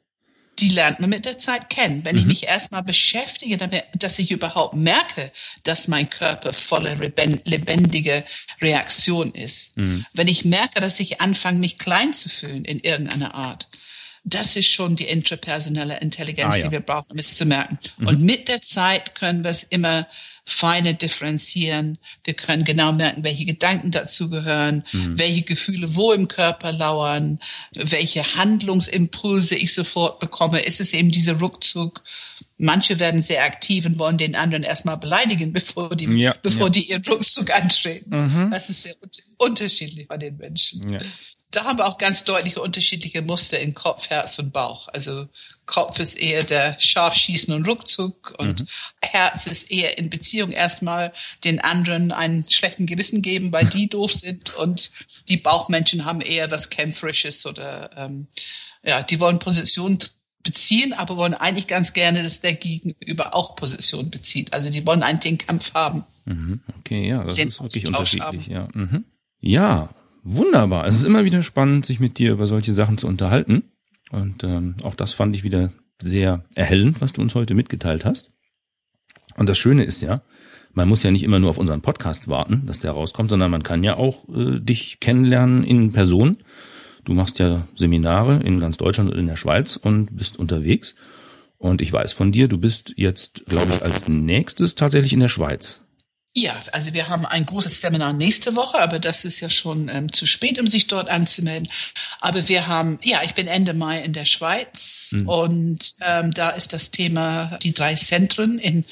Die 0.60 0.70
lernt 0.70 1.00
man 1.00 1.10
mit 1.10 1.24
der 1.24 1.38
Zeit 1.38 1.70
kennen. 1.70 2.04
Wenn 2.04 2.16
mhm. 2.16 2.22
ich 2.22 2.26
mich 2.26 2.46
erstmal 2.46 2.82
beschäftige, 2.82 3.56
damit, 3.56 3.84
dass 3.94 4.18
ich 4.18 4.30
überhaupt 4.30 4.74
merke, 4.74 5.30
dass 5.62 5.88
mein 5.88 6.10
Körper 6.10 6.52
voller 6.52 6.94
lebendige 6.94 8.24
Reaktion 8.60 9.32
ist. 9.32 9.76
Mhm. 9.76 10.06
Wenn 10.12 10.28
ich 10.28 10.44
merke, 10.44 10.80
dass 10.80 11.00
ich 11.00 11.20
anfange, 11.20 11.58
mich 11.58 11.78
klein 11.78 12.12
zu 12.12 12.28
fühlen 12.28 12.64
in 12.64 12.80
irgendeiner 12.80 13.34
Art 13.34 13.68
das 14.24 14.56
ist 14.56 14.68
schon 14.68 14.96
die 14.96 15.06
intrapersonelle 15.06 16.00
Intelligenz, 16.00 16.54
ah, 16.54 16.58
ja. 16.58 16.64
die 16.64 16.72
wir 16.72 16.80
brauchen, 16.80 17.12
um 17.12 17.18
es 17.18 17.36
zu 17.36 17.46
merken. 17.46 17.78
Mhm. 17.96 18.08
Und 18.08 18.22
mit 18.22 18.48
der 18.48 18.62
Zeit 18.62 19.14
können 19.14 19.42
wir 19.42 19.50
es 19.50 19.62
immer 19.62 20.06
feiner 20.48 20.94
differenzieren. 20.94 21.98
Wir 22.24 22.32
können 22.34 22.64
genau 22.64 22.92
merken, 22.92 23.22
welche 23.22 23.44
Gedanken 23.44 23.90
dazugehören, 23.90 24.84
mhm. 24.92 25.18
welche 25.18 25.42
Gefühle 25.42 25.94
wo 25.94 26.12
im 26.12 26.26
Körper 26.26 26.72
lauern, 26.72 27.38
welche 27.74 28.34
Handlungsimpulse 28.34 29.54
ich 29.56 29.74
sofort 29.74 30.20
bekomme. 30.20 30.60
Ist 30.60 30.80
es 30.80 30.94
eben 30.94 31.10
dieser 31.10 31.38
Ruckzug? 31.38 32.02
Manche 32.56 32.98
werden 32.98 33.20
sehr 33.20 33.44
aktiv 33.44 33.84
und 33.84 33.98
wollen 33.98 34.16
den 34.16 34.34
anderen 34.34 34.62
erstmal 34.62 34.96
beleidigen, 34.96 35.52
bevor 35.52 35.94
die, 35.94 36.06
ja, 36.18 36.34
bevor 36.42 36.66
ja. 36.66 36.70
die 36.70 36.90
ihren 36.90 37.04
Ruckzug 37.04 37.54
antreten. 37.54 38.10
Mhm. 38.10 38.50
Das 38.50 38.70
ist 38.70 38.82
sehr 38.82 38.94
unterschiedlich 39.36 40.08
bei 40.08 40.16
den 40.16 40.38
Menschen. 40.38 40.90
Ja 40.90 41.00
da 41.50 41.64
haben 41.64 41.78
wir 41.78 41.86
auch 41.86 41.96
ganz 41.96 42.24
deutliche 42.24 42.60
unterschiedliche 42.60 43.22
Muster 43.22 43.58
in 43.58 43.72
Kopf, 43.72 44.10
Herz 44.10 44.38
und 44.38 44.52
Bauch. 44.52 44.88
Also 44.88 45.28
Kopf 45.64 45.98
ist 45.98 46.18
eher 46.18 46.44
der 46.44 46.76
Scharfschießen 46.78 47.54
und 47.54 47.66
Ruckzuck 47.66 48.34
und 48.38 48.60
mhm. 48.60 48.66
Herz 49.00 49.46
ist 49.46 49.70
eher 49.70 49.96
in 49.96 50.10
Beziehung 50.10 50.50
erstmal 50.50 51.12
den 51.44 51.58
anderen 51.58 52.12
einen 52.12 52.48
schlechten 52.48 52.84
Gewissen 52.84 53.22
geben, 53.22 53.50
weil 53.50 53.66
die 53.66 53.88
doof 53.90 54.12
sind 54.12 54.54
und 54.56 54.90
die 55.28 55.38
Bauchmenschen 55.38 56.04
haben 56.04 56.20
eher 56.20 56.50
was 56.50 56.68
Kämpferisches 56.68 57.46
oder 57.46 57.90
ähm, 57.96 58.26
ja, 58.82 59.02
die 59.02 59.18
wollen 59.18 59.38
Position 59.38 59.98
beziehen, 60.42 60.92
aber 60.92 61.16
wollen 61.16 61.34
eigentlich 61.34 61.66
ganz 61.66 61.94
gerne, 61.94 62.22
dass 62.22 62.40
der 62.40 62.54
Gegenüber 62.54 63.34
auch 63.34 63.56
Position 63.56 64.10
bezieht. 64.10 64.52
Also 64.52 64.70
die 64.70 64.86
wollen 64.86 65.02
einen 65.02 65.20
den 65.20 65.38
Kampf 65.38 65.72
haben. 65.74 66.04
Mhm. 66.26 66.60
Okay, 66.78 67.08
ja, 67.08 67.24
das 67.24 67.38
ist 67.38 67.60
wirklich 67.60 67.86
unterschiedlich, 67.88 68.48
haben. 68.48 68.52
ja. 68.52 68.68
Mhm. 68.74 69.04
Ja, 69.40 69.90
Wunderbar. 70.22 70.86
Es 70.86 70.96
ist 70.96 71.04
immer 71.04 71.24
wieder 71.24 71.42
spannend, 71.42 71.86
sich 71.86 72.00
mit 72.00 72.18
dir 72.18 72.32
über 72.32 72.46
solche 72.46 72.72
Sachen 72.72 72.98
zu 72.98 73.06
unterhalten. 73.06 73.64
Und 74.10 74.44
ähm, 74.44 74.76
auch 74.82 74.94
das 74.94 75.12
fand 75.12 75.34
ich 75.36 75.44
wieder 75.44 75.72
sehr 76.00 76.44
erhellend, 76.54 77.00
was 77.00 77.12
du 77.12 77.20
uns 77.22 77.34
heute 77.34 77.54
mitgeteilt 77.54 78.04
hast. 78.04 78.32
Und 79.36 79.48
das 79.48 79.58
Schöne 79.58 79.84
ist 79.84 80.00
ja, 80.00 80.22
man 80.72 80.88
muss 80.88 81.02
ja 81.02 81.10
nicht 81.10 81.22
immer 81.22 81.38
nur 81.38 81.50
auf 81.50 81.58
unseren 81.58 81.82
Podcast 81.82 82.28
warten, 82.28 82.64
dass 82.66 82.80
der 82.80 82.92
rauskommt, 82.92 83.30
sondern 83.30 83.50
man 83.50 83.62
kann 83.62 83.84
ja 83.84 83.96
auch 83.96 84.28
äh, 84.28 84.60
dich 84.60 85.00
kennenlernen 85.00 85.64
in 85.64 85.92
Person. 85.92 86.38
Du 87.04 87.14
machst 87.14 87.38
ja 87.38 87.66
Seminare 87.74 88.36
in 88.42 88.60
ganz 88.60 88.76
Deutschland 88.76 89.10
und 89.10 89.18
in 89.18 89.26
der 89.26 89.36
Schweiz 89.36 89.76
und 89.76 90.16
bist 90.16 90.38
unterwegs. 90.38 90.94
Und 91.56 91.80
ich 91.80 91.92
weiß 91.92 92.12
von 92.12 92.32
dir, 92.32 92.48
du 92.48 92.58
bist 92.58 92.94
jetzt, 92.96 93.46
glaube 93.46 93.72
ich, 93.74 93.82
als 93.82 94.08
nächstes 94.08 94.74
tatsächlich 94.74 95.12
in 95.12 95.20
der 95.20 95.28
Schweiz. 95.28 95.80
Ja, 96.40 96.62
also 96.70 96.94
wir 96.94 97.08
haben 97.08 97.26
ein 97.26 97.46
großes 97.46 97.80
Seminar 97.80 98.12
nächste 98.12 98.54
Woche, 98.54 98.80
aber 98.80 99.00
das 99.00 99.24
ist 99.24 99.40
ja 99.40 99.50
schon 99.50 99.88
ähm, 99.88 100.12
zu 100.12 100.24
spät, 100.24 100.60
um 100.60 100.68
sich 100.68 100.86
dort 100.86 101.08
anzumelden. 101.08 101.68
Aber 102.20 102.48
wir 102.48 102.68
haben, 102.68 103.00
ja, 103.02 103.24
ich 103.24 103.34
bin 103.34 103.48
Ende 103.48 103.74
Mai 103.74 104.04
in 104.04 104.12
der 104.12 104.24
Schweiz 104.24 105.10
mhm. 105.12 105.28
und 105.28 105.94
ähm, 106.00 106.30
da 106.30 106.50
ist 106.50 106.72
das 106.72 106.92
Thema 106.92 107.58
die 107.64 107.74
drei 107.74 107.96
Zentren 107.96 108.60
in 108.60 108.84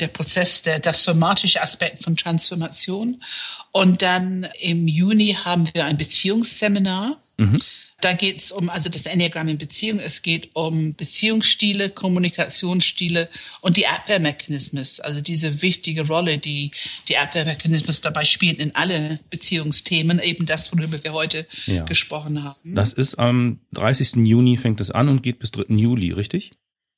der 0.00 0.08
Prozess, 0.08 0.62
der 0.62 0.80
das 0.80 1.04
somatische 1.04 1.60
Aspekt 1.60 2.02
von 2.02 2.16
Transformation. 2.16 3.22
Und 3.70 4.00
dann 4.00 4.48
im 4.58 4.88
Juni 4.88 5.36
haben 5.44 5.68
wir 5.74 5.84
ein 5.84 5.98
Beziehungsseminar. 5.98 7.20
Mhm. 7.36 7.58
Da 8.00 8.12
geht 8.12 8.40
es 8.40 8.52
um, 8.52 8.68
also 8.68 8.90
das 8.90 9.06
Enneagramm 9.06 9.48
in 9.48 9.56
Beziehung, 9.56 9.98
es 9.98 10.22
geht 10.22 10.50
um 10.54 10.94
Beziehungsstile, 10.94 11.90
Kommunikationsstile 11.90 13.28
und 13.60 13.76
die 13.76 13.86
Abwehrmechanismen, 13.86 14.84
also 15.00 15.20
diese 15.20 15.62
wichtige 15.62 16.06
Rolle, 16.06 16.38
die 16.38 16.72
die 17.08 17.16
Abwehrmechanismen 17.16 17.96
dabei 18.02 18.24
spielen 18.24 18.56
in 18.56 18.74
alle 18.74 19.20
Beziehungsthemen, 19.30 20.18
eben 20.18 20.44
das, 20.44 20.72
worüber 20.72 21.02
wir 21.02 21.12
heute 21.12 21.46
ja. 21.66 21.84
gesprochen 21.84 22.42
haben. 22.42 22.74
Das 22.74 22.92
ist 22.92 23.14
am 23.18 23.60
30. 23.72 24.26
Juni 24.26 24.56
fängt 24.56 24.80
es 24.80 24.90
an 24.90 25.08
und 25.08 25.22
geht 25.22 25.38
bis 25.38 25.52
3. 25.52 25.74
Juli, 25.74 26.12
richtig? 26.12 26.50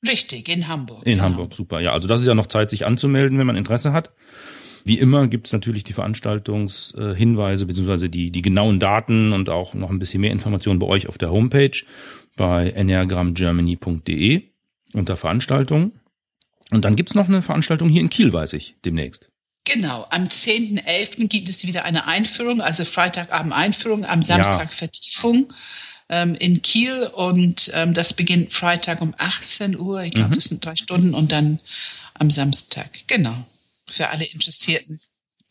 Richtig, 0.05 0.49
in 0.49 0.67
Hamburg. 0.67 1.05
In 1.05 1.13
genau. 1.13 1.23
Hamburg, 1.23 1.53
super. 1.53 1.79
Ja, 1.79 1.93
also 1.93 2.07
das 2.07 2.21
ist 2.21 2.27
ja 2.27 2.35
noch 2.35 2.47
Zeit, 2.47 2.69
sich 2.69 2.85
anzumelden, 2.85 3.39
wenn 3.39 3.47
man 3.47 3.55
Interesse 3.55 3.93
hat. 3.93 4.11
Wie 4.87 4.97
immer 4.97 5.27
gibt 5.27 5.47
es 5.47 5.53
natürlich 5.53 5.83
die 5.83 5.91
Veranstaltungshinweise 5.91 7.65
beziehungsweise 7.65 8.07
die, 8.07 8.31
die 8.31 8.41
genauen 8.41 8.79
Daten 8.79 9.33
und 9.33 9.49
auch 9.49 9.73
noch 9.73 9.89
ein 9.89 9.99
bisschen 9.99 10.21
mehr 10.21 10.31
Informationen 10.31 10.79
bei 10.79 10.87
euch 10.87 11.07
auf 11.07 11.17
der 11.17 11.29
Homepage 11.29 11.77
bei 12.37 12.69
enneagramgermany.de 12.69 14.43
unter 14.93 15.17
Veranstaltungen. 15.17 15.99
Und 16.71 16.85
dann 16.85 16.95
gibt's 16.95 17.15
noch 17.15 17.27
eine 17.27 17.41
Veranstaltung 17.41 17.89
hier 17.89 17.99
in 17.99 18.09
Kiel, 18.09 18.31
weiß 18.31 18.53
ich, 18.53 18.75
demnächst. 18.85 19.29
Genau, 19.65 20.07
am 20.09 20.27
10.11. 20.27 21.27
gibt 21.27 21.49
es 21.49 21.65
wieder 21.65 21.83
eine 21.83 22.07
Einführung, 22.07 22.61
also 22.61 22.85
Freitagabend 22.85 23.51
Einführung, 23.51 24.05
am 24.05 24.21
Samstag 24.21 24.69
ja. 24.69 24.77
Vertiefung 24.77 25.51
ähm, 26.07 26.35
in 26.35 26.61
Kiel 26.61 27.11
und 27.13 27.69
ähm, 27.73 27.93
das 27.93 28.13
beginnt 28.13 28.53
Freitag 28.53 29.01
um 29.01 29.13
18 29.17 29.77
Uhr, 29.77 30.03
ich 30.03 30.13
glaube, 30.13 30.29
mhm. 30.29 30.35
das 30.35 30.45
sind 30.45 30.63
drei 30.63 30.77
Stunden 30.77 31.13
und 31.13 31.33
dann 31.33 31.59
am 32.13 32.31
Samstag, 32.31 32.89
genau 33.07 33.45
für 33.89 34.09
alle 34.09 34.25
Interessierten. 34.25 34.99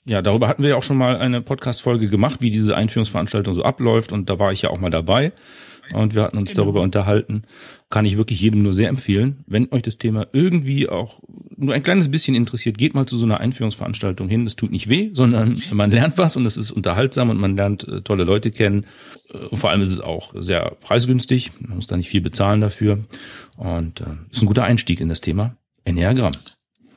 Ja, 0.05 0.23
darüber 0.23 0.47
hatten 0.47 0.63
wir 0.63 0.71
ja 0.71 0.77
auch 0.77 0.85
schon 0.85 0.99
mal 0.99 1.17
eine 1.17 1.43
Podcast-Folge 1.43 2.09
gemacht, 2.09 2.41
wie 2.41 2.51
diese 2.51 2.77
Einführungsveranstaltung 2.77 3.55
so 3.55 3.65
abläuft 3.65 4.13
und 4.13 4.31
da 4.31 4.39
war 4.39 4.53
ich 4.53 4.63
ja 4.63 4.71
auch 4.71 4.79
mal 4.79 4.91
dabei 4.91 5.33
und 5.93 6.15
wir 6.15 6.23
hatten 6.23 6.39
uns 6.39 6.51
genau. 6.51 6.65
darüber 6.65 6.83
unterhalten. 6.83 7.43
Kann 7.91 8.05
ich 8.05 8.17
wirklich 8.17 8.41
jedem 8.41 8.63
nur 8.63 8.73
sehr 8.73 8.89
empfehlen. 8.89 9.45
Wenn 9.47 9.73
euch 9.73 9.83
das 9.83 9.99
Thema 9.99 10.27
irgendwie 10.33 10.89
auch 10.89 11.21
nur 11.57 11.75
ein 11.75 11.83
kleines 11.83 12.11
bisschen 12.11 12.35
interessiert, 12.35 12.79
geht 12.79 12.95
mal 12.95 13.07
zu 13.07 13.17
so 13.17 13.25
einer 13.25 13.41
Einführungsveranstaltung 13.41 14.29
hin. 14.29 14.47
Es 14.47 14.57
tut 14.57 14.73
nicht 14.73 14.89
weh, 14.89 15.11
sondern 15.13 15.63
man 15.73 15.91
lernt 15.91 16.19
was 16.19 16.37
und 16.37 16.47
es 16.47 16.57
ist 16.57 16.71
unterhaltsam 16.71 17.31
und 17.31 17.39
man 17.39 17.57
lernt 17.57 17.87
äh, 17.87 18.03
tolle 18.03 18.25
Leute 18.25 18.51
kennen. 18.51 18.87
Äh, 19.33 19.39
und 19.39 19.59
vor 19.59 19.71
allem 19.71 19.81
ist 19.81 19.93
es 19.93 20.01
auch 20.01 20.35
sehr 20.37 20.77
preisgünstig. 20.81 21.53
Man 21.61 21.77
muss 21.77 21.87
da 21.87 21.97
nicht 21.97 22.09
viel 22.09 22.21
bezahlen 22.21 22.61
dafür 22.61 23.05
und 23.57 24.01
äh, 24.01 24.17
ist 24.31 24.43
ein 24.43 24.47
guter 24.47 24.65
Einstieg 24.65 25.01
in 25.01 25.09
das 25.09 25.21
Thema 25.21 25.57
Enneagramm. 25.85 26.37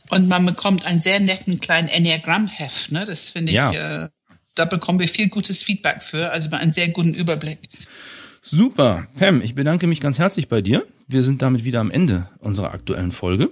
Und 0.10 0.28
man 0.28 0.46
bekommt 0.46 0.86
einen 0.86 1.02
sehr 1.02 1.20
netten 1.20 1.60
kleinen 1.60 1.88
Enneagramm-Heft. 1.88 2.92
Ne? 2.92 3.06
Das 3.06 3.30
finde 3.30 3.52
ich, 3.52 3.56
ja. 3.56 4.06
äh, 4.06 4.10
da 4.56 4.66
bekommen 4.66 5.00
wir 5.00 5.08
viel 5.08 5.30
gutes 5.30 5.64
Feedback 5.64 6.02
für, 6.02 6.32
also 6.32 6.50
einen 6.52 6.74
sehr 6.74 6.90
guten 6.90 7.14
Überblick. 7.14 7.60
Super. 8.42 9.08
Pam, 9.18 9.42
ich 9.42 9.56
bedanke 9.56 9.88
mich 9.88 10.02
ganz 10.02 10.18
herzlich 10.18 10.48
bei 10.48 10.62
dir. 10.62 10.86
Wir 11.08 11.24
sind 11.24 11.42
damit 11.42 11.64
wieder 11.64 11.80
am 11.80 11.92
Ende 11.92 12.30
unserer 12.40 12.72
aktuellen 12.74 13.12
Folge. 13.12 13.52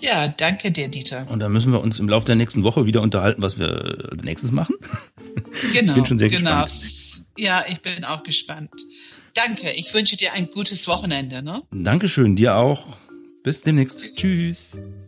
Ja, 0.00 0.28
danke 0.28 0.70
dir, 0.70 0.88
Dieter. 0.88 1.26
Und 1.30 1.38
dann 1.38 1.52
müssen 1.52 1.72
wir 1.72 1.80
uns 1.80 1.98
im 1.98 2.08
Laufe 2.08 2.26
der 2.26 2.36
nächsten 2.36 2.62
Woche 2.64 2.84
wieder 2.84 3.00
unterhalten, 3.00 3.42
was 3.42 3.58
wir 3.58 4.10
als 4.10 4.24
nächstes 4.24 4.50
machen. 4.50 4.76
Genau. 5.72 5.92
ich 5.92 5.94
bin 5.94 6.06
schon 6.06 6.18
sehr 6.18 6.28
genau. 6.28 6.64
gespannt. 6.64 7.26
Ja, 7.38 7.64
ich 7.68 7.80
bin 7.80 8.04
auch 8.04 8.22
gespannt. 8.22 8.70
Danke. 9.34 9.70
Ich 9.72 9.92
wünsche 9.94 10.16
dir 10.16 10.32
ein 10.32 10.48
gutes 10.48 10.86
Wochenende. 10.86 11.42
Ne? 11.42 11.62
Dankeschön, 11.70 12.36
dir 12.36 12.56
auch. 12.56 12.96
Bis 13.42 13.62
demnächst. 13.62 14.00
Tschüss. 14.16 14.72
Tschüss. 14.72 15.05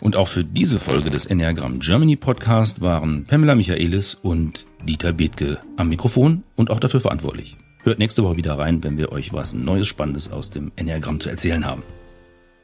Und 0.00 0.16
auch 0.16 0.28
für 0.28 0.44
diese 0.44 0.78
Folge 0.80 1.10
des 1.10 1.26
Enneagram 1.26 1.80
Germany 1.80 2.16
Podcast 2.16 2.80
waren 2.80 3.26
Pamela 3.26 3.54
Michaelis 3.54 4.14
und 4.14 4.66
Dieter 4.86 5.12
Bethke 5.12 5.60
am 5.76 5.90
Mikrofon 5.90 6.44
und 6.56 6.70
auch 6.70 6.80
dafür 6.80 7.00
verantwortlich. 7.00 7.58
Hört 7.88 7.98
nächste 7.98 8.22
Woche 8.22 8.36
wieder 8.36 8.58
rein, 8.58 8.84
wenn 8.84 8.98
wir 8.98 9.12
euch 9.12 9.32
was 9.32 9.54
Neues 9.54 9.88
Spannendes 9.88 10.30
aus 10.30 10.50
dem 10.50 10.72
Enneagramm 10.76 11.20
zu 11.20 11.30
erzählen 11.30 11.64
haben. 11.64 11.82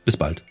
Bis 0.04 0.18
bald. 0.18 0.44